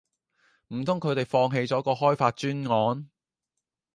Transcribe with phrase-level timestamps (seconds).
[0.69, 3.09] 唔通佢哋放棄咗個開發專案